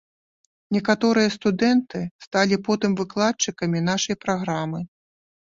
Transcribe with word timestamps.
Некаторыя 0.77 1.33
студэнты 1.35 1.99
сталі 2.25 2.59
потым 2.69 2.91
выкладчыкамі 3.03 3.85
нашай 3.93 4.15
праграмы. 4.27 4.83